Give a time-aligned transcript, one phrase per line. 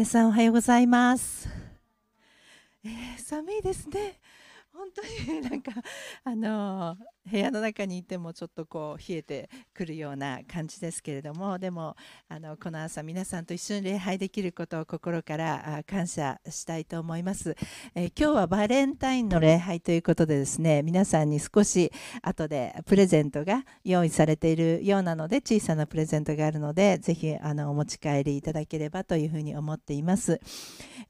[0.00, 1.46] 皆さんおはようございます、
[2.82, 4.18] えー、寒いですね。
[4.80, 5.72] 本当になんか
[6.24, 6.96] あの
[7.30, 11.96] 部屋の中にいてもちょっとこう冷えてくるような感じですけれどもでも
[12.30, 17.54] あのこの朝皆さんと一緒に礼拝できることを心から感謝したいと思います、
[17.94, 20.82] えー、今日はバレンタインの礼拝ということでですね。
[20.82, 21.92] 皆さんに少し
[22.22, 30.40] 後でプレゼントが用意されているようなので小さなプレゼントがあるのでぜひあのお持ち帰りいただければというふうに思っています、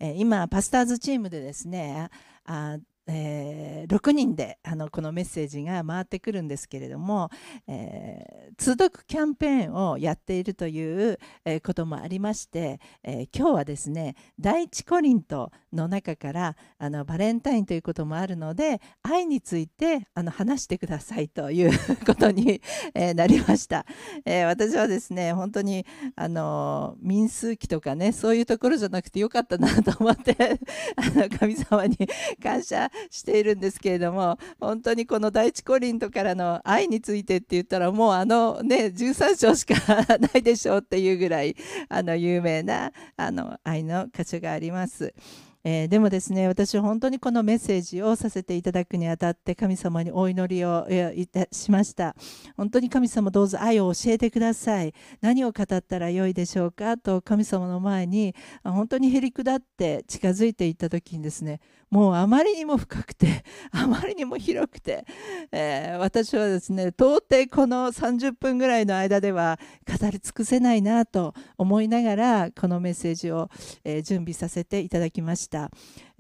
[0.00, 2.10] えー、今パスターズチームでですね
[2.46, 2.78] あ
[3.12, 7.28] えー、6人であのこのメッセージが回ってくるんですけれども、
[7.66, 21.72] えー、通読キャンペーンをやっているという、えー、こともありまして、え今日はですね第一コリントの中からあのバレンタインということもあるので愛についてあの話してくださいという
[22.06, 22.60] ことに、
[22.94, 23.86] えなりました、
[24.24, 30.60] え私はですね本当にあの民数記とかねそういうところじゃなくてよかったなと思って
[30.96, 31.96] あの神様に
[32.40, 39.74] 感謝 しているんですけれども本当にこの第一コリントからの愛についてって言ったらもうあのね13章しか
[40.18, 41.56] ないでしょうっていうぐらい
[41.88, 45.14] あの有名なあの愛の箇所があります。
[45.62, 52.14] えー、でもですね私本当にこのメッセージをさせていただくにあたって神様にお祈りをいたしました。
[52.56, 54.94] 本当に神様どうぞ愛を教えてください。
[55.20, 56.96] 何を語ったらよいでしょうか？
[56.96, 65.04] と神様の前に本当にへりくだって近づいていった時にですねもうあまりにも深くてあまりにも広くて、
[65.50, 73.50] えー、私はですね到底この30分ぐらいの間では語り尽くせないなと思いながらこのメッセージを、
[73.84, 75.49] え、準備させていただきました。
[75.50, 75.70] した。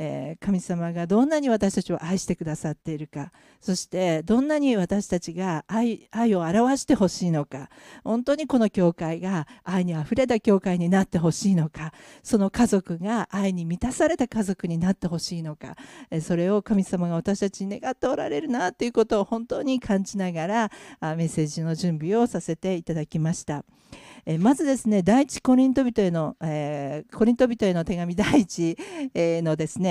[0.02, 7.68] えー、神様がどんなに私たちを愛してくださっているかそしてどんなに私たちが愛愛を表してほしいのか
[8.02, 15.76] 本当にこの教会が愛にあふれた教会になってほしいのかその家族が愛に満たされた家族になってほしいのか
[16.10, 23.64] えそれを神様が私たちに願っておられるなということを本当に感じながらあメッセージの準備をさせていただきました。
[24.26, 28.76] えまずですね第一コリント人への、えー、コリント人への手紙第一、
[29.14, 29.89] えー、のですね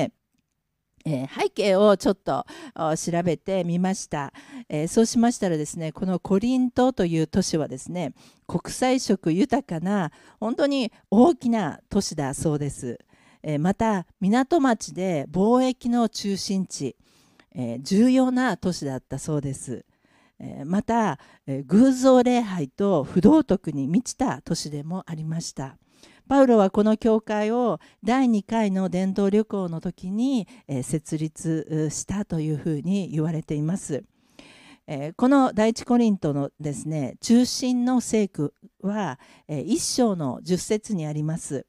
[1.05, 2.45] えー、背景をちょっと
[2.75, 4.33] 調べてみました、
[4.67, 8.13] えー、そうしましたらですねこのコリントという都市はですね
[8.47, 12.99] 国際色豊かな本当に大きな都市だそうです、
[13.43, 16.95] えー、また港町で貿易の中心地、
[17.55, 19.85] え重要な都市だったそうです。
[20.39, 25.77] えまたえ偶像礼拝と不道徳に満ちた年でもありました。
[26.29, 30.47] パウロはこの教会を第2回の伝道旅行の時に
[30.83, 34.03] 設立したというふうに言われています。
[35.17, 39.17] この第一コリントのですね中心の聖句は
[39.47, 41.65] 一章の10節にあります。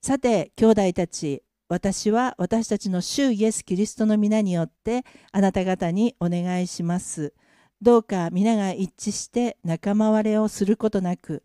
[0.00, 7.34] さて兄弟たち私は私たちの主イエス・キリストの皆によってあなた方にお願いします。
[7.80, 11.44] どうか皆が一致して仲間割れをすることなく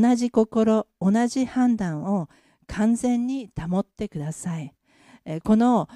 [0.00, 2.28] 同じ心同じ判断を
[2.66, 4.74] 完全に保ってください。
[5.44, 5.88] この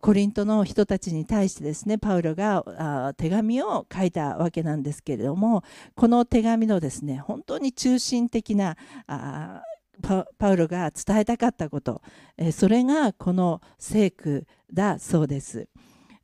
[0.00, 5.62] コリントの人たちに対してですねパウロが手紙を書いたわけなんですけれども
[5.94, 8.76] この手紙のですね本当に中心的な
[9.06, 12.02] パウロが伝えたかったこと
[12.50, 15.68] それがこの聖句だそうです。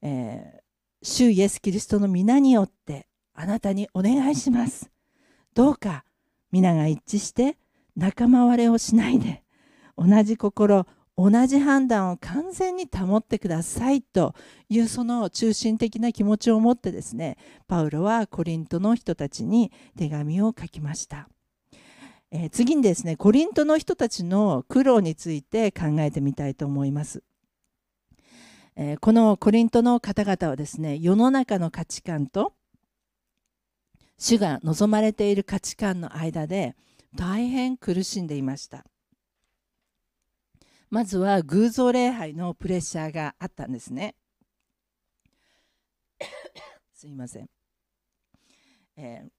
[0.00, 0.62] えー
[1.04, 4.88] 主イエス・キリストの皆によってあなたにお願いします。
[5.52, 6.04] どうか
[6.52, 7.56] 皆が一致して
[7.96, 9.42] 仲間割れをしないで
[9.96, 10.86] 同じ心
[11.16, 14.34] 同じ判断を完全に保ってくださいと
[14.68, 17.36] いうその中心的な気持ちを持ってですね
[17.68, 21.28] パウロはコリントの人たちに手紙を書きました、
[22.30, 27.22] えー、次にですねコリントの人たちの苦労について考えてみたいと思います。
[28.75, 32.54] えー、このコリントの方々はですね世の中の価値観と
[34.22, 36.76] 主が望まれている価値観の間で
[37.16, 38.86] 大変苦しんでいました。
[40.90, 44.14] まずは偶像礼拝のプレッシャーがあったんですね。
[46.94, 47.50] すいません、
[48.96, 49.30] えー、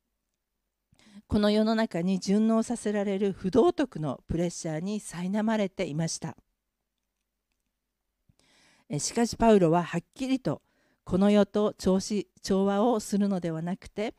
[1.27, 6.35] この世の中に順応させられる不道徳のプレッシャーに苛まれていました。
[8.99, 10.61] しかしパウロははっきりと
[11.05, 14.13] この世と調子調和をするのではなくて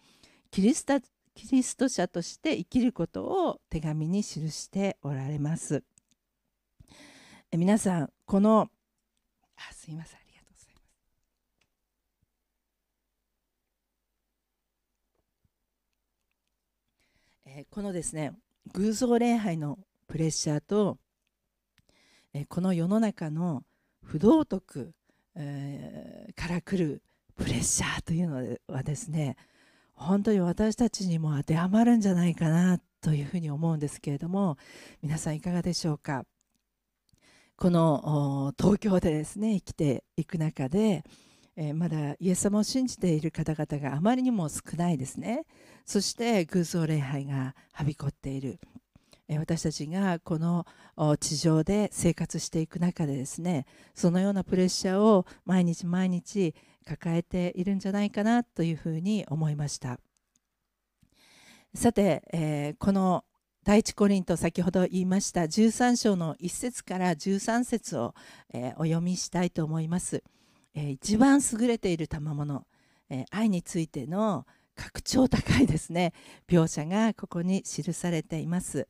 [0.54, 1.00] キリスト
[1.34, 5.82] キリスト者として生きることを手紙に記しておられます。
[7.50, 8.68] え皆さんこの
[9.56, 10.74] あすいませんありがとうござい
[17.46, 17.58] ます。
[17.58, 18.32] えこのですね
[18.74, 20.98] 偶像礼拝のプレッシャーと
[22.32, 23.64] えこの世の中の
[24.04, 24.94] 不道徳、
[25.34, 27.02] えー、から来る
[27.34, 29.36] プレッシャーというのはですね
[29.96, 34.56] 本当に私たちにも当てはまるんじゃないかなというふうに思うんですけれども
[35.02, 36.24] 皆さんいかがでしょうか？
[37.56, 41.04] この東京でですね生きていく中で、
[41.56, 45.44] えー、まだイエス様を信じている方々があまりにも少ないですね。
[45.86, 48.58] そして偶像礼拝がはびこっている、
[49.28, 50.66] えー、私たちがこの
[51.20, 59.98] 地上で生活していく中でですねそのようなプレッシャーを毎日毎日抱えているんじゃないかなというふうに思いました。
[61.74, 63.24] さて、えー、この
[63.64, 68.14] 第一コリント先ほど言いました13章の1節から13節を、
[68.52, 70.22] えー、お読みしたいと思います、
[70.74, 72.66] えー、一番優れている賜物、
[73.08, 74.46] えー、愛についての
[74.76, 76.12] 格調高いですね。
[76.48, 78.88] 描写がここに記されています、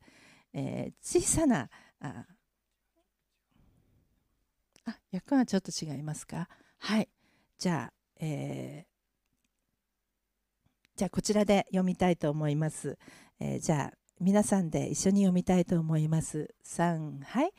[0.51, 1.69] え小さな
[1.99, 2.25] あ
[4.85, 6.49] あ役はちょっと違いますか？
[6.79, 7.09] はい。
[7.57, 8.95] じゃあ、えー
[10.95, 12.97] じゃあこちらで読みたいと思います、
[13.41, 16.55] えじゃあ皆さんで一緒に読みたいと思います。
[16.65, 17.51] 3はい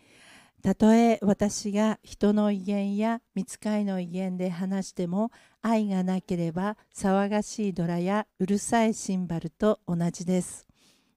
[0.62, 10.66] たとえ私が人の威厳や見つかいの威厳で話しても愛がなければ騒がしいドラやうるさいシンバルと同じです。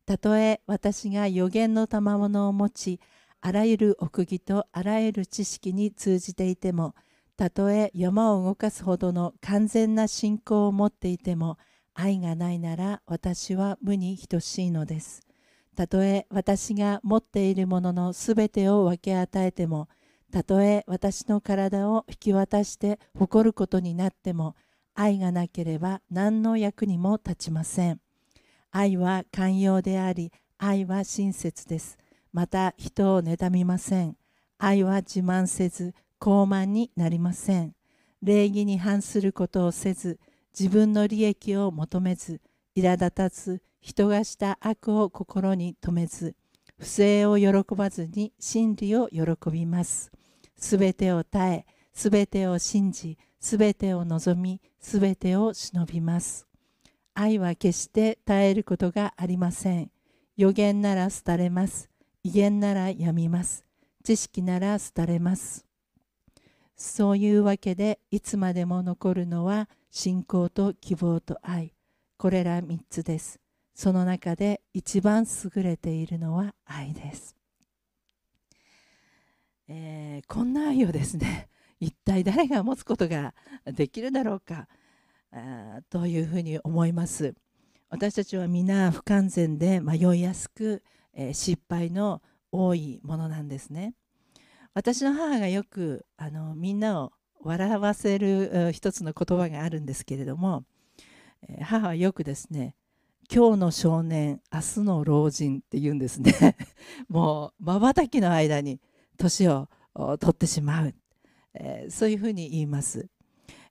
[0.06, 3.00] たとえ私が予言の賜物を持ち
[3.40, 6.96] あらゆる奥義とあらゆる知識に通じていても
[7.40, 11.58] たとえ山を動かすほどの完全な信仰を持っていても
[11.94, 15.22] 愛がないなら私は無に等しいのです。
[15.74, 19.88] たとえ私が持っているもののすべてを分け与えても
[20.34, 24.58] たとえ私の体を引き渡して誇ることになっても
[24.94, 28.02] 愛がなければ何の役にも立ちません。
[28.70, 31.98] 愛は寛容であり愛は親切です。
[32.34, 34.18] また人を妬みません。
[34.58, 37.74] 愛は自慢せず傲慢になりません。
[38.22, 40.20] 礼儀に反することをせず
[40.58, 42.42] 自分の利益を求めず
[42.76, 46.36] 苛立たず人がした悪を心に留めず
[46.78, 50.12] 不正を喜ばずに真理を喜びます。
[50.58, 56.48] すべてを耐えすべてを信じすべてを望みすべてを忍びます。
[57.14, 59.92] 愛は決して絶えることがありません。
[60.38, 61.90] 予言なら廃れます。
[62.24, 63.64] 威厳ならやみます
[64.04, 65.69] 知識なら廃れます。
[66.80, 71.74] そういうわけでいつまでも残るのは信仰と希望と愛。
[72.18, 73.42] これら3つです。
[73.76, 77.34] その中で一番優れているのは愛です、
[79.70, 81.48] えー、こんな愛をですね
[81.80, 83.34] 一体誰が持つことが
[83.66, 84.68] できるだろうか。
[85.32, 87.36] あというふうに思います。
[87.90, 90.82] 私たちは皆不完全で迷いやすく、
[91.14, 92.22] えー、失敗の
[92.52, 93.96] 多いものなんですね。
[94.74, 97.12] 私の母がよくあのみんなを
[97.42, 100.64] 笑わせる一つの言葉があるんですけれども
[101.62, 102.76] 母はよくですね
[103.32, 106.58] 今日の少年明日の老人って言うんですね。
[107.08, 108.82] もうまばたきの間に
[109.18, 110.96] 年を取ってしまう、
[111.54, 113.08] えー、そういうふうに言います、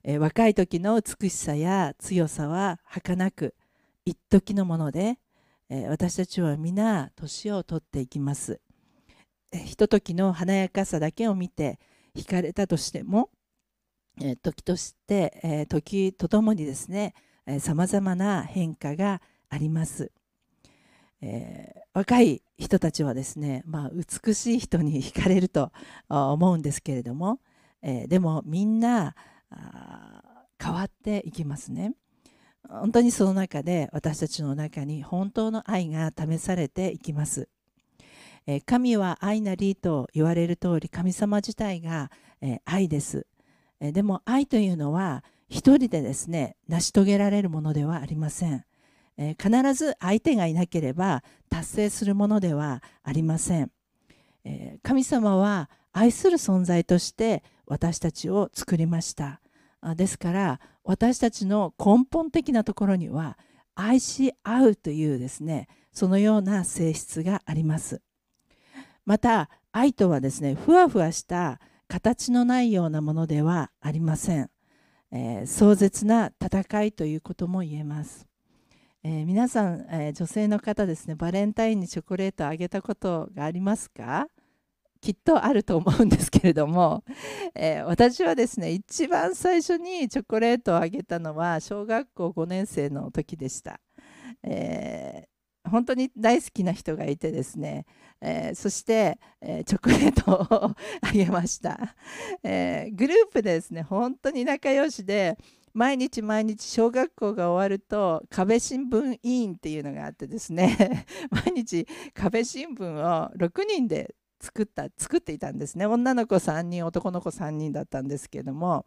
[0.03, 3.55] えー、若い時の美しさや強さは儚く
[4.05, 5.19] 一時のもので、
[5.67, 8.61] えー、私たちは皆年を取っていきます、
[9.53, 11.79] ひとときの華やかさだけを見て
[12.15, 13.29] 惹かれたとしても、
[14.21, 17.13] え時として、え時とともにですね
[17.59, 20.11] さまざまな変化があります。
[21.21, 23.91] えー、若い人たちはですね、まあ、
[24.23, 25.71] 美しい人に惹かれると
[26.07, 27.39] 思うんですけれども、
[27.81, 29.15] えー、でもみんな
[30.61, 31.93] 変わっていきますね。
[32.69, 37.49] 本当にその中で私たちの中に本当の愛が試されていきます。
[38.51, 42.09] え、神は愛なりと言われる通り神様自体が、
[42.41, 43.27] え、愛です、
[43.79, 48.65] え、でも愛というのは一人でですね成し遂げられるものではありません。
[49.17, 53.71] え必ず相手がいなければ達成するものではありません、
[54.45, 59.41] え神様は愛する存在として私たちを作りました。
[59.95, 63.37] ですから私たちの根本的なところには
[63.75, 68.01] 愛し合うというですねそのような性質があります。
[69.05, 74.49] また愛とはですねふわふわした形のないようなものではありません、
[75.11, 78.27] えー、壮絶な戦いということも言えます。
[79.01, 84.27] えー、皆さん、えー、女性の方ですねバレンタインにチョコレートをあげたことがありますか？
[85.01, 87.05] きっとあると思うんですけれども、
[87.55, 93.79] えー、私はですね一番最初にチョコレートをあげたのは小学校5年生の時でした、
[94.43, 95.27] え
[95.69, 97.85] 本当に大好きな人がいてですね、
[98.21, 101.95] えー、そして、えー、チョコレートをあげました、
[102.43, 105.37] えー、グループでですね本当に仲良しで
[105.73, 118.85] 毎日毎日小学校が終わると壁新聞委員っていうのがあってですね 毎日壁新聞を6人で作った作っていたんですね女の子3人男の子3人だったんですけども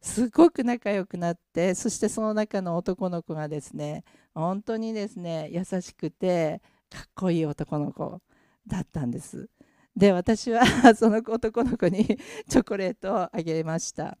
[0.00, 8.20] すごく仲良くなってそしてその中の男の子がですね本当にですね優しくてかっこいい男の子
[8.66, 9.48] だったんです。
[9.96, 10.64] で私は
[10.96, 12.04] その男の子に
[12.48, 14.18] チョコレートをあげました。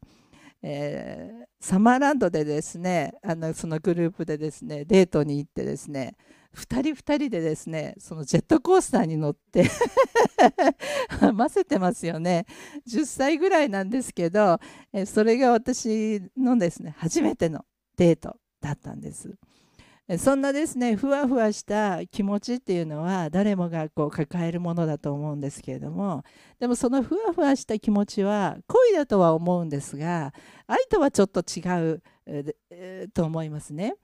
[0.66, 6.16] えー、サマーランドでですねあのそのグループでですねデートに行ってですね
[6.54, 9.68] 2人2人でですねそのジェットコースターに乗って
[11.34, 12.46] ませてますよね
[12.88, 14.58] 10歳ぐらいなんですけど、
[15.06, 17.64] それが私のですね初めての
[17.96, 19.34] デートだったんです。
[20.18, 26.24] そんなですねふわふわした気持ちっていうのは誰もがこう抱えるものだと思うんですけれども
[26.60, 30.34] でもそのふわふわした気持ちは恋だとは思うんですが
[30.66, 32.02] 愛とはちょっと違う
[33.14, 33.94] と思いますね。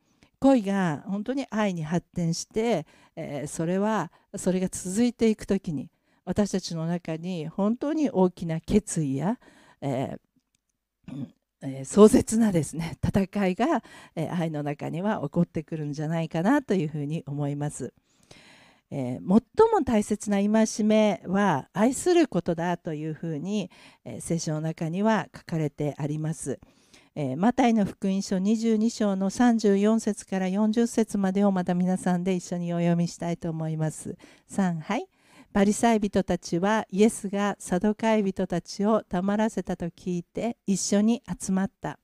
[0.41, 5.91] 恋が本当に愛に発展して、えー、それはそれが続いていく時に
[6.25, 9.39] 私たちの中に本当に大きな決意や、
[9.83, 11.27] えー
[11.63, 13.83] えー、壮絶なですね戦いが、
[14.17, 17.93] えー、愛の中には起こってくるんじゃないかなというふうに思います。
[18.93, 23.71] えー、最も大切な戒めは愛することだというふうに、
[24.05, 26.59] え、聖書の中には書かれてあります。
[27.37, 34.17] マタイの福音書22章の34節から40節までをまた皆さんで一緒にお読みしたいと思います。
[34.49, 35.07] 3はい。
[35.53, 41.99] パリサイ人たちはイエスがサドカイ人たちを黙らせたと聞いて一緒に集まった。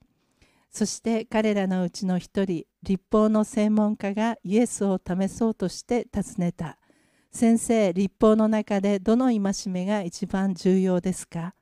[0.73, 6.79] そして彼らのうちの一人立法の専門家がイエスを試そうとして尋ねた。
[7.31, 11.55] 先生立法の中でどの戒めが一番重要ですか？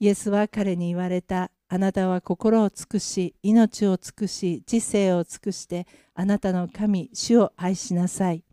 [0.00, 1.52] イエスは彼に言われた。
[1.72, 8.44] あなたは心を尽くし命を尽くし知性を尽くしてあなたの神主を愛しなさい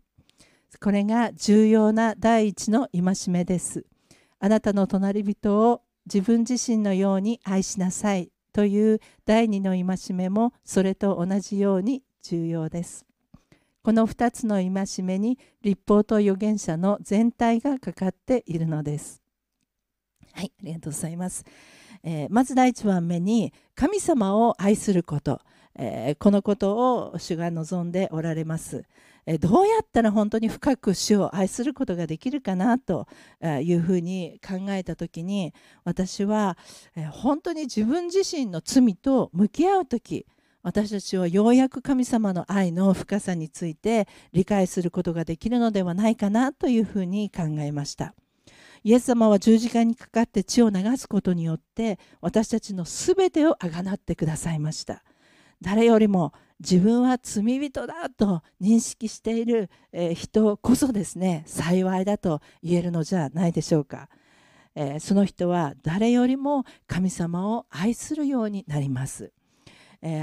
[0.80, 3.84] これが重要な第一の戒めです。
[4.38, 13.04] あなたの隣人を自分自身のように愛しなさいという第二の戒めもそれと同じように重要です。
[13.82, 19.20] この2つの戒めに立法と預言者の全体がかかっているのです。
[20.32, 21.44] はい、ありがとうございます。
[22.02, 25.40] えー、まず第1番目に神様を愛すること、
[25.76, 28.84] えー、このことを主が望んでおられます。
[29.40, 33.06] どうやったら本当に深く主を愛することができるかなと
[33.42, 35.52] いうふうに考えた時に
[35.84, 36.56] 私は
[37.10, 40.24] 本当に自分自身の罪と向き合う時
[40.62, 48.14] 私たちはようやく神様の愛の深さについて理解することができるのではないかなというふうに考えました。
[48.84, 55.02] イエス様は十字架にかかって血を流すことによって私たちの全てをあがなってくださいました。
[55.60, 59.70] 誰よりも自分は罪人だと認識している
[60.14, 64.08] 人こそですね幸いだと言えるのじゃないでしょうか、
[65.00, 69.32] その人は誰よりも神様を愛するようになります、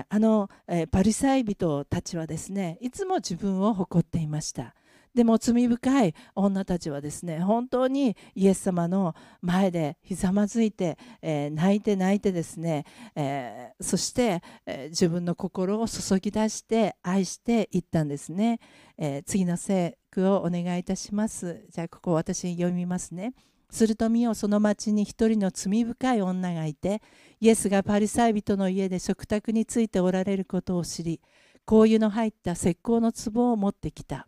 [0.09, 4.73] あの、えパリサイ人たちはですねいつも自分を誇っていました。
[5.15, 18.59] でも罪深い女たちはですね本当にイエス様の前でひざまずいて、えー、泣いて泣いてですね、えー、そして、えー、自分の心を注ぎ出して愛していったんですね、
[18.97, 21.65] え次の聖句をお願いいたします。
[21.69, 23.33] じゃあここ私読みますね。
[23.69, 27.01] すると見よその町に一人の罪深い女がいて
[27.41, 31.19] イエスがパリサイ人の家で食卓についておられることを知り
[31.65, 34.27] 香油の入った石膏の壺を持ってきた。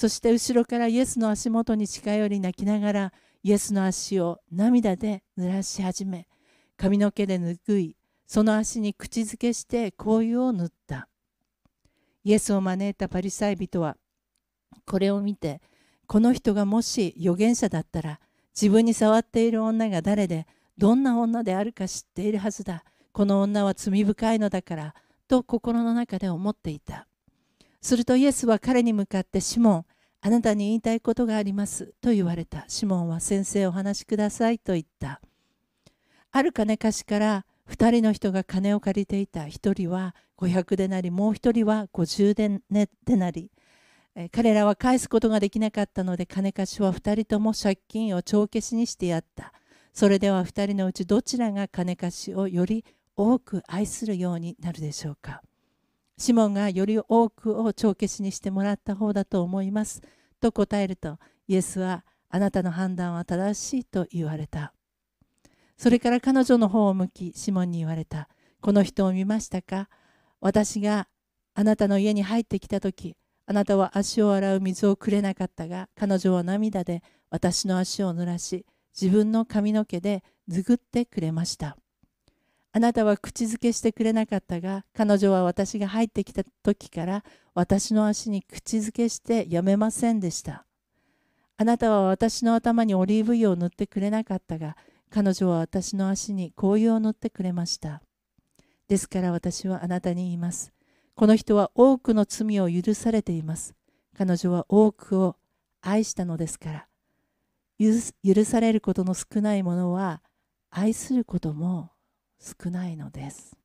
[0.00, 3.12] そして後ろからイエスの足元に近寄り泣きながら
[3.42, 6.28] イエスの足を涙で濡らし始め
[6.76, 11.08] 髪の毛で拭いその足に口づけして香油を塗った。
[12.22, 13.96] イエスを招いたパリサイ人は
[14.86, 15.60] これを見て
[16.06, 18.20] この人がもし預言者だったら
[18.54, 22.84] 自分に触っている女が誰でどんな女であるか知っているはずだ。
[23.10, 24.94] この女は罪深いのだから
[25.26, 27.07] と心の中で思っていた。
[27.80, 29.84] するとイエスは彼に向かってシモン
[30.20, 35.20] あなたに言いたいことがありますと言われたシモンは先生お話しくださいと言った。
[36.32, 39.42] ある金貸しから2人の人が金を借りていた。
[39.42, 42.60] 1人は500でなりもう1人は50
[43.04, 43.50] でなり。
[44.32, 49.52] 彼らは返すことができなかったので金貸しは2人とも借金を帳消しにしてやった。
[49.92, 52.84] それでは2人のうちどちらが金貸しをより
[53.16, 55.42] 多く愛するようになるでしょうか。
[56.18, 60.02] シモンがより多くを帳消しにしてもらった方だと思います。
[60.40, 64.74] と答えるとイエスはあなたの判断は正しいと言われた。
[65.76, 68.28] それから彼女の方を向きシモンに言われた。
[68.60, 69.88] この人を見ましたか？
[70.40, 71.08] 私が
[71.54, 78.66] あなたの家に入ってきた時あなたは足を洗う水をくれなかったが彼女は涙で私の足を濡らし
[79.00, 81.76] 自分の髪の毛でずぐってくれました。
[82.78, 90.64] あなたは口づけしてくれなかったが彼女は私が入ってきた時から私の足に口づけしてやめませんでした。
[91.56, 94.76] あなたは私の頭にオリーブ油を塗ってくれなかったが
[95.10, 98.00] 彼女は私の足に香油を塗ってくれました。
[98.86, 100.72] ですから私はあなたに言います。
[101.16, 103.74] この人は多くの罪を許されています。
[104.16, 105.34] 彼女は多くを
[105.80, 106.86] 愛したのですから。
[107.80, 110.22] 許されることの少ないものは
[110.70, 111.90] 愛することも
[112.40, 113.56] 少ないのです。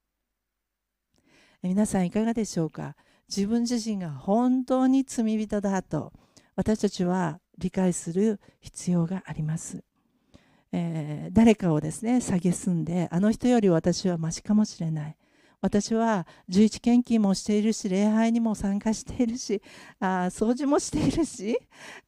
[1.62, 2.96] 皆さんいかがでしょうか？
[3.30, 6.12] 自分自身が本当に罪人だと
[6.56, 9.84] 私たちは理解する必要があります、
[10.72, 15.16] えー、誰かをですね蔑んであの人より私はましかもしれない。
[15.62, 19.62] 私は十一献金もしているし礼拝にも参加しているし
[20.02, 21.58] あ掃除もしているし、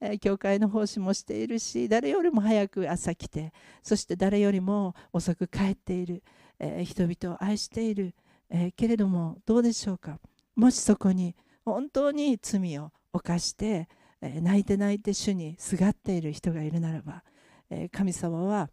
[0.01, 6.21] えー、教会の奉仕もしているし誰よりも早く朝来てそして誰よりも遅く帰っている、
[6.59, 8.13] え、人々を愛している、
[8.49, 10.19] え、けれどもどうでしょうか？
[10.55, 13.89] もしそこに本当に罪を犯して、
[14.21, 17.23] え泣いて泣いて主にすがっている人がいるならば、
[17.69, 18.69] え神様は、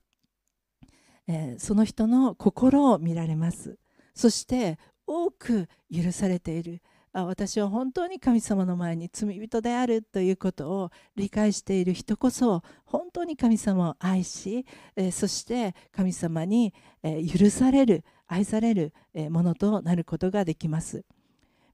[1.27, 3.79] えその人の心を見られます。
[4.15, 6.83] そして多く許されている。
[7.13, 14.65] 私は本当に神様の前に罪人であるということを理解している人こそ本当に神様を愛し、
[14.97, 18.95] えそして神様に、え許される愛される
[19.31, 21.05] ものとなることができます。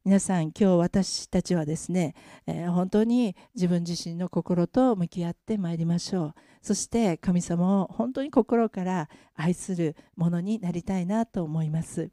[0.05, 2.15] 皆さん今日私たちはですね、
[2.47, 12.11] えー、本当に自分自身の心と向き合ってまいりましょうそして神様を本当に心から愛するものになりたいなと思います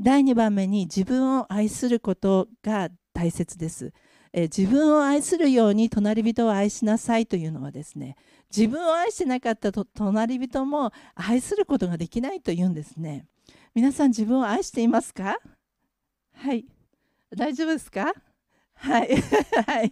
[0.00, 3.92] 第2番目に自分を愛することが大切です、
[4.32, 8.14] え、自分を愛するように隣人を愛しなさいというのはですね
[8.54, 13.26] 自分を愛してなかったと隣人も愛することができないというんですね。
[13.74, 15.38] 皆さん自分を愛していますか？
[16.32, 16.64] はい。
[17.36, 18.14] 大丈夫ですか？
[18.74, 19.16] はい、
[19.66, 19.90] はい、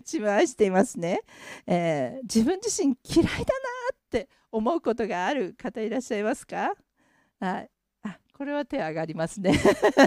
[0.00, 1.20] 自分を愛していますね、
[1.66, 3.44] えー、自分自身嫌いだな
[3.94, 6.74] って思うことがある方いらっしゃいますか？
[7.40, 7.70] はい。
[8.36, 9.58] これは手上がりますね。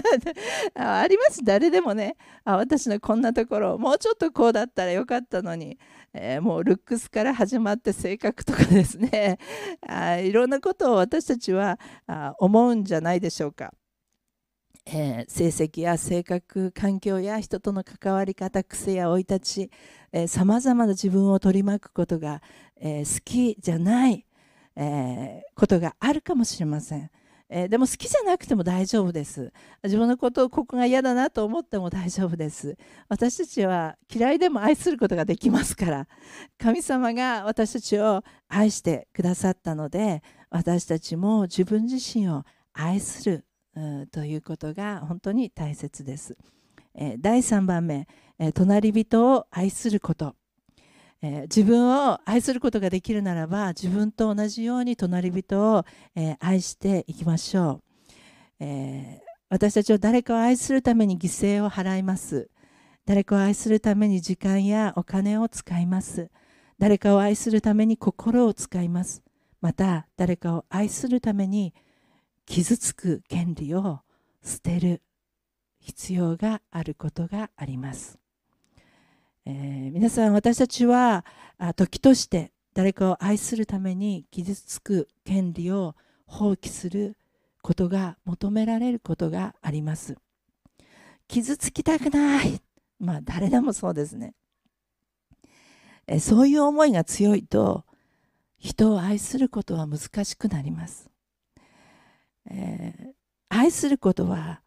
[0.78, 1.42] ああります。
[1.42, 2.14] 誰でもね。
[2.44, 5.80] あ私のこんなところもうちょっとこうだったらよかったのに、
[6.14, 9.38] えー、もうルックスから始まって性格とかですね。
[9.84, 13.74] あいろんなことを私たちはあ思うんじゃないでしょうか。
[14.86, 22.42] えー、成績や性格環境や人との関わり方癖や生い立ちさまざまな自分を取り巻くことが、
[22.76, 24.24] えー、好きじゃない、
[24.76, 27.10] えー、ことがあるかもしれません、
[27.52, 29.52] えでも好きじゃなくても大丈夫です。
[29.82, 32.76] 自分のことをここが嫌だなと思っても大丈夫です。
[33.08, 36.06] 私たちは嫌いでも愛することができますから。
[36.58, 43.44] 神様が私たちを愛してくださったので私たちも自分自身を愛する
[44.12, 46.36] ということが本当に大切です。
[46.94, 48.06] え第3番目、
[48.38, 50.36] え隣人を愛すること、
[51.22, 57.82] え自分を愛することができるならば自分と同じように隣人を、え愛していきましょ
[58.60, 62.48] う、え私たちは誰かを愛するために犠牲を払います。
[63.04, 66.30] 誰かを愛するために時間やお金を使います。
[66.78, 69.22] 誰かを愛するために心を使います。
[69.60, 71.74] また誰かを愛するために
[72.46, 74.00] 傷つく権利を
[74.42, 75.02] 捨てる
[75.78, 78.18] 必要があることがあります、
[79.52, 81.24] えー、皆さん私たちは
[81.74, 87.16] 時として誰かを愛するために傷つく権利を放棄する
[87.60, 90.16] ことが求められることがあります。
[91.26, 92.62] 傷つきたくない。
[93.00, 94.34] まあ誰でもそうですね。
[96.06, 97.84] えそういう思いが強いと
[98.56, 101.10] 人を愛することは難しくなります。
[102.48, 103.12] えー、
[103.48, 104.62] 愛することは、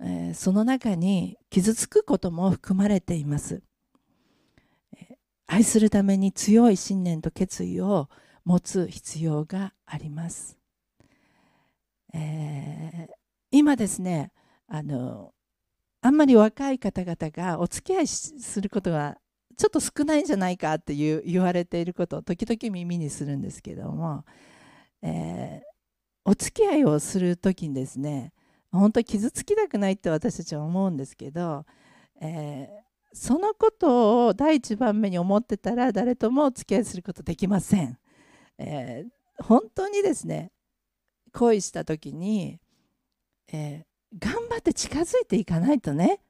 [0.00, 3.62] えー、その中に傷つくことも含まれています、
[5.48, 8.08] 愛するために強い信念と決意を
[8.44, 10.58] 持つ必要があります、
[12.14, 13.08] え
[13.50, 14.30] 今ですね
[14.68, 15.32] あの
[16.02, 19.16] あんまり若い方々がお付き合いすることが
[19.56, 24.24] ちょっと少ないんじゃないかっていう言われていることを時々耳にするんですけども、
[25.02, 28.32] えー、お付き合いをする時にですね
[28.70, 31.64] 本当傷つきたくないって私たちは思うんですけど、
[32.20, 32.87] えー、
[33.18, 37.98] そのことを第一番目に思ってたら誰ともお付き合いすることできません。
[38.58, 40.52] えー、本当にですね
[41.32, 42.60] 恋した時に、
[43.52, 46.20] えー、頑張って近づいていかないとね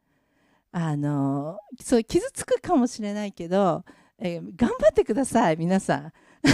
[0.73, 3.85] あのそう傷つくかもしれないけど、
[4.19, 6.13] えー、頑張ってください皆さん。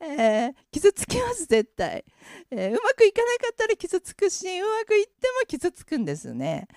[0.00, 2.02] えー、傷つきます絶対、
[2.50, 6.68] えー、うまくいかなかったら傷つくしうまくいっても傷つくんですね、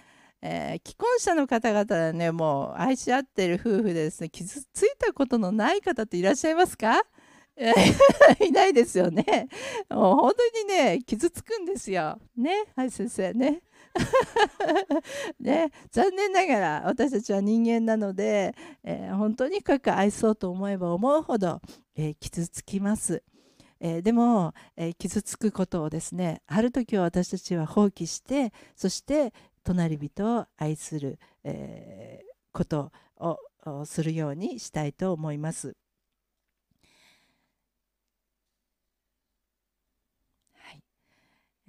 [0.41, 7.02] えー、既婚者の方々はねもう愛し合ってる夫婦でですね傷ついたことのない方っていらっしゃいますか？
[8.39, 9.49] いないですよね。
[9.89, 12.17] もう本当にね傷つくんですよ。
[12.38, 12.63] ね？
[12.75, 13.62] はい先生ね？
[15.39, 21.60] ね、残念ながら私たちは人間なので、えー、本当に深く愛そうと思えば思うほど、
[21.95, 23.23] えー、傷つきます。
[23.82, 29.34] えー、でも、え傷つくことをですねある時は私たちは放棄してそして
[29.73, 32.91] 隣人を愛する、えーこと
[33.65, 35.75] をするようにしたいと思います。
[40.53, 40.84] はい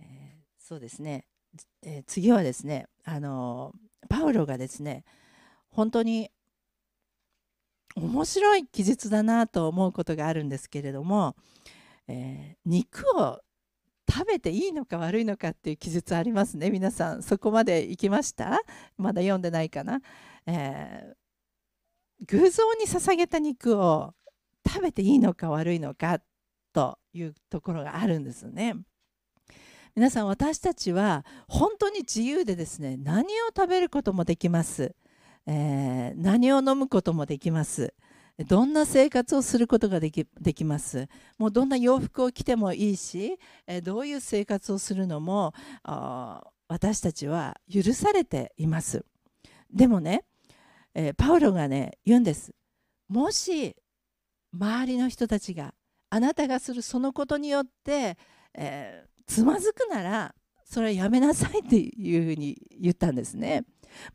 [0.00, 1.26] えーそうですね
[1.82, 3.72] えー、次はですねあの
[4.08, 5.04] パウロがですね
[5.70, 6.30] 本当に
[7.96, 11.34] 面白い記述だなと思うことがあるんですけれども、
[12.08, 13.40] えー、肉を
[14.10, 16.70] 食べていいのか悪いのかっていう記述ありますね。
[16.70, 18.60] 皆さんそこまで行きました？
[18.96, 20.00] まだ読んでないかな、
[20.46, 24.14] えー、偶像に捧げた肉を
[24.66, 26.20] 食べていいのか悪いのか
[26.72, 28.74] というところがあるんですね。
[29.94, 34.94] 皆さん私たちは本当に自由でですね何を食べることもできます、
[35.46, 37.92] えー、何を飲むこともできます。
[38.46, 41.08] どんな生活をすることができできます？
[41.38, 43.38] もうどんな洋服を着てもいいし、
[43.82, 45.52] どういう生活をするのも
[46.68, 49.04] 私たちは許されています
[49.72, 50.24] でもね、
[50.94, 52.52] え、パウロがね言うんです
[53.08, 53.74] もし
[54.52, 55.74] 周りの人たちが
[56.10, 58.16] あなたがするそのことによって、
[58.54, 63.64] えー、つまずくならそれはやめなさいっていうふうに言ったんですね。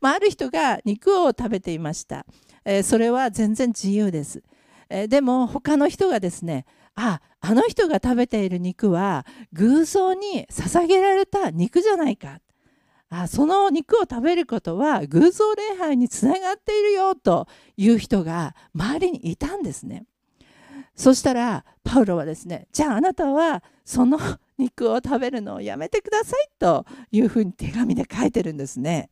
[0.00, 2.24] まあ、ある人が肉を食べていました。
[2.66, 4.42] えー、それは全然自由です。
[4.90, 12.40] えー、でも他の人がですねああの人が食べている肉は偶像に捧げられた肉じゃないか
[13.08, 20.04] あその肉を食べることは偶像礼拝につながっているよという人が周りにいたんですね。
[20.94, 24.18] そしたらパウロはですねじゃああなたはその
[24.56, 29.10] 肉を食べるのをやめてくださいというふうに手紙で書いてるんですね。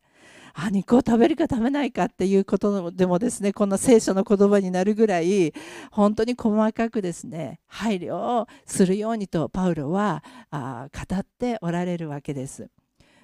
[0.55, 5.53] あ肉を食べるか食べないかっていうことでもですねこの聖書の言葉になるぐらい
[5.90, 12.71] 本当に細かくですね配慮をするようにとパウロはあ語っておられるわけです。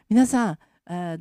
[0.08, 0.58] 皆さん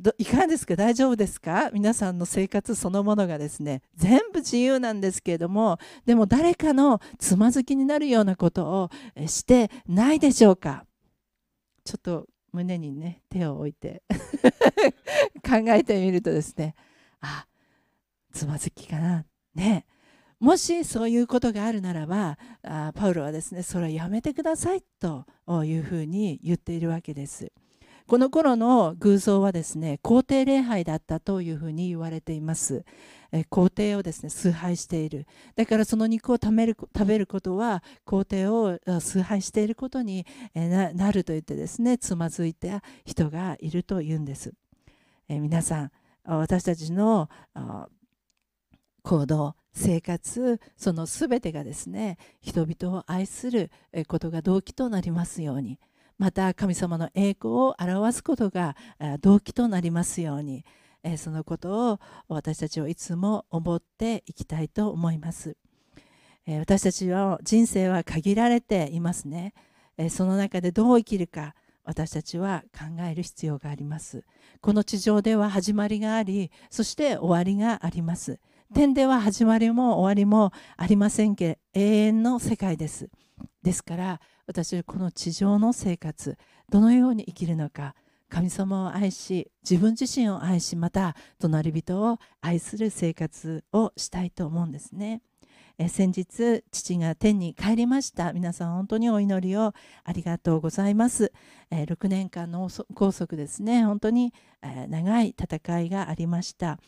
[0.00, 0.74] どいかがですか？
[0.74, 1.70] 大丈夫ですか？
[1.72, 8.90] 皆さんの生活そのものがですね全部自由なんですけれどもでも誰かのつまずきになるようなことを
[9.28, 10.86] してないでしょうか？
[11.84, 14.02] ちょっと胸にね手を置いて
[15.42, 16.74] 考えてみるとですね
[17.20, 17.46] あ
[18.32, 19.86] つまずきかなね
[20.40, 25.26] もしそういうことがあるならばあパウロはですねそれはやめてくださいと
[25.64, 27.52] いうふうに言っているわけです。
[28.06, 32.84] この頃の偶像はですね皇帝礼拝だったというふうに言われています。
[33.48, 35.26] 皇帝をですね崇拝している。
[35.56, 44.52] だからその肉を食べる食べることは皇帝を崇拝していることになると言ってですねつまずいた人がいるというんです。
[45.28, 45.90] え皆さん
[46.24, 47.28] 私たちの
[49.02, 53.70] 行動生活その全てがですね人々を愛する
[54.08, 55.78] ことが動機となりますように。
[56.18, 58.76] また神様の栄光を表すことが
[59.22, 60.66] 動機となりますように。
[61.02, 65.56] えそのことを私たちをいつも思っていきたいと思います、
[66.46, 69.54] え私たちの人生は限られていますね、
[69.96, 74.24] えその中でどう生きるか私たちは考える必要があります。
[74.60, 78.38] この地上では始まりがありそして終わりがあります。
[78.74, 83.10] 天では始まりも終わりもありませんけ永遠の世界です。
[83.62, 86.38] ですから私はこの地上の生活
[86.70, 87.94] どのように生きるのか
[88.30, 95.20] 神様を愛し自分自身を愛しまた隣人を愛する生活をしたいと思うんですね。
[95.82, 98.34] え先日父が天に帰りました。
[98.34, 99.72] 皆さん本当にお祈りを
[100.04, 101.32] ありがとうございます、
[101.70, 103.84] え6年間の拘束ですね。
[103.84, 106.78] 本当に、え長い戦いがありました、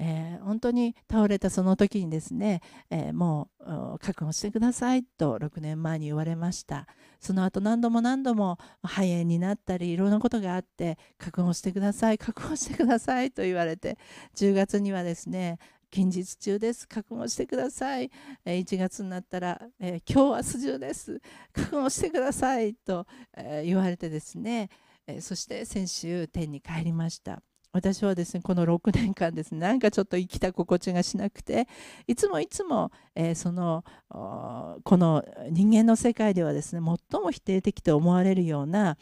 [0.00, 6.86] えー、本当に倒れたその時にですね、えー、もう覚悟してくださいと6年前に言われました。
[7.20, 13.98] その後何度も何度も肺炎になったりいろんなことがあって覚悟してください覚悟してくださいと言われて
[14.36, 15.58] 10月にはですね
[15.90, 18.10] 近日中です覚悟してください、
[18.44, 21.20] 1月になったら、えー、今日は素中です
[21.52, 24.68] 覚悟してくださいと、えー、言われてですね、
[25.06, 27.42] えそして先週天に帰りました。
[27.72, 31.68] 私はですねこの6年間ですねなんかちょっと生きた心地がしなくて
[32.06, 38.96] いつもいつも、えー、そのこの人間の世界ではですね最も否定的と思われるような、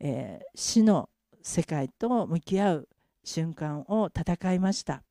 [0.00, 1.08] えー、死の
[1.42, 2.88] 世界と向き合う
[3.24, 5.02] 瞬間を戦いました。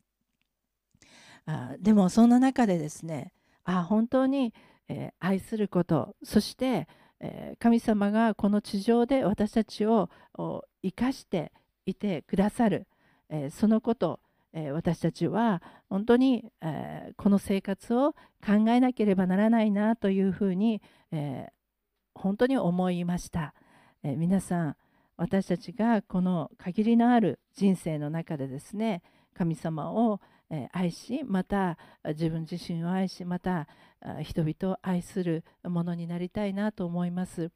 [1.46, 3.32] あでもそんな中でですね
[3.64, 4.54] あ本当に、
[4.90, 6.90] えー、愛することそして、
[7.22, 10.10] え神様がこの地上で私たちを
[10.84, 11.54] 生かして
[11.86, 12.86] いてくださる。
[13.30, 14.20] えそのこと、
[14.54, 18.14] え私たちは本当に、えこの生活を
[18.46, 21.52] 考えなければならないなというふうに、え
[22.16, 23.54] 本当に思いました、
[24.04, 24.76] え皆さん
[25.18, 29.02] 私たちがこの限りのある人生の中でですね
[29.34, 30.22] 神様を
[30.72, 33.68] 愛しまた自分自身を愛しまた
[34.22, 37.52] 人々を愛するものになりたいなと思います。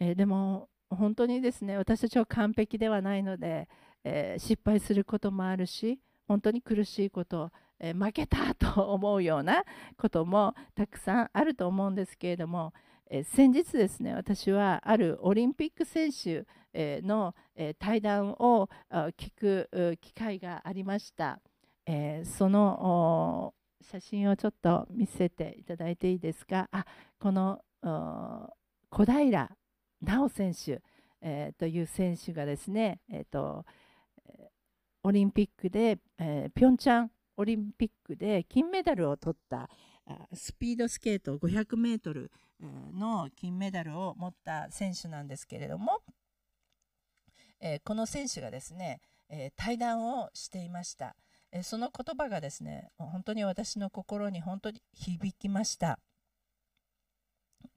[0.00, 3.68] えでも本当にですね私たちは完璧ではないので、
[4.08, 9.64] えー、失敗することもあるし本当に苦しいこと、え、負けたと思うような
[9.98, 12.72] こともたくさんあると思うんですけれども、
[13.10, 18.68] え、先日ですね私はあるオリンピック選手えのえ対談を
[19.16, 21.40] 聞く機会がありました。
[21.86, 26.68] えその写真をちょっと見せていただいていいですか？
[26.70, 26.84] あ
[27.18, 27.60] この
[28.90, 29.48] 小平
[30.04, 30.82] 奈緒選手、
[31.22, 33.64] え、という選手がですね、えーと
[35.06, 39.70] オリンピックで、えー、ピョンチャンオリンピックで金メダルを取った
[40.34, 42.32] スピードスケート500メートル
[42.92, 46.00] の金メダルを持った選手なんですけれども、
[47.60, 51.14] えー、この選手がですね、えー、対談をしていました、
[51.52, 56.00] えー、その言葉がですね本当に私の心に本当に響きました。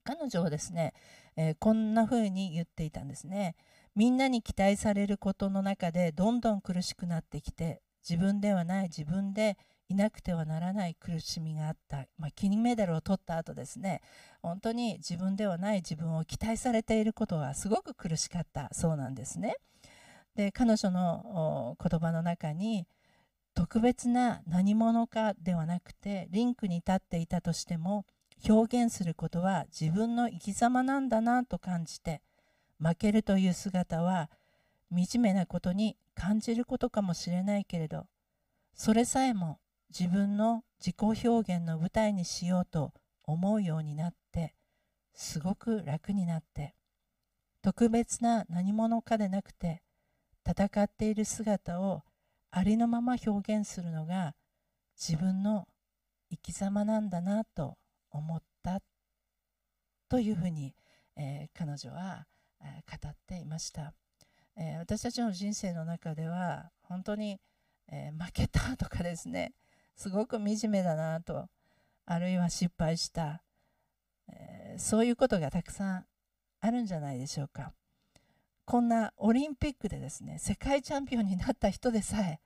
[0.04, 0.94] 彼女はですね、
[1.36, 3.56] えこんな風に言っていたんですね。
[3.96, 9.58] みんなに期待されることの中でどんどん苦しくなってきて自分ではない自分で
[9.90, 14.02] いなくてはならない苦しみがあった、まあ、金メダルを取った後ですね。
[14.42, 18.70] 本当に自分ではない自分を期待されていることはすごく苦しかった。
[18.72, 19.56] そうなんですね。
[20.36, 22.88] で彼女の言葉の中に
[23.56, 28.06] 特別な何者かではなくてリンクに立っていたとしても
[28.48, 32.22] 表現することは自分の生き様なんだなと感じて
[32.80, 34.30] 負けるという姿は
[34.92, 38.08] 惨めなことに感じることかもしれないけれど
[38.74, 44.54] それさえも自分の自己表現の舞台にしようと思うようになって
[45.14, 46.74] すごく楽になって
[47.62, 49.82] 特別な何者かでなくて
[50.48, 52.04] 戦っている姿を
[52.52, 54.34] ありのまま表現するのが
[54.98, 55.68] 自分の
[56.32, 57.78] 生き様なんだなと
[58.12, 58.80] 思った
[60.10, 60.74] というふうに、
[61.16, 62.26] えー、彼女は
[62.62, 63.94] 語っていました、
[64.58, 67.40] え、私たちの人生の中では本当に、
[67.92, 69.54] え、負けたとかですね
[69.96, 71.48] すごく惨めだなと
[72.06, 73.44] あるいは失敗した、
[74.32, 76.06] え、そういうことがたくさん
[76.62, 77.74] あるんじゃないでしょうか。
[78.66, 82.40] こんなオリンピックでですね世界チャンピオンになった人でさえ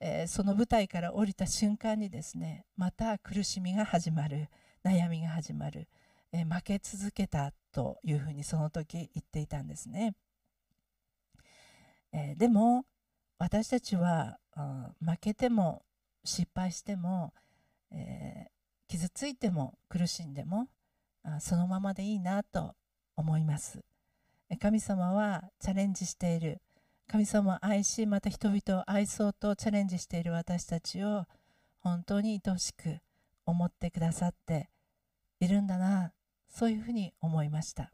[0.00, 4.48] えー、その舞台から降りた瞬間にですねまた苦しみが始まる
[4.84, 5.88] 悩みが始まる、
[6.32, 10.16] えー、負け続けたというふうにその時言っていたんですね。
[12.12, 12.84] えー、でも
[13.38, 15.84] 私たちは、うん、負けても
[16.24, 17.32] 失敗しても、
[17.92, 20.66] えー、傷ついても苦しんでも
[21.22, 22.74] あそのままでいいなと
[23.14, 23.84] 思います。
[24.60, 26.60] 神様はチャレンジしている
[27.06, 31.26] 神様を愛しまた人々を愛そうとチャレンジしている私たちを
[31.78, 32.98] 本当に愛しく
[33.46, 34.68] 思ってくださって
[35.38, 36.12] いるんだな
[36.48, 37.92] そういうふうに思いました、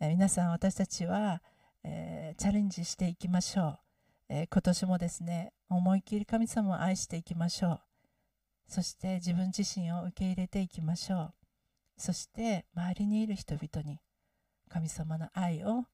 [0.00, 1.42] え、皆さん私たちは、
[1.84, 3.78] えー、チャレンジしていきましょう、
[4.28, 7.80] えー、今年もですね思い切り神様を愛していきましょう。
[8.68, 11.34] そして自分自身を受け入れていきましょう。
[11.96, 14.00] そして周りにいる人々に
[14.68, 15.84] 神様の愛を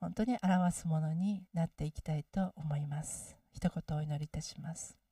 [0.00, 3.36] 本当に表すものになっていきたいと思います。
[3.52, 5.03] 一言お祈りいたします。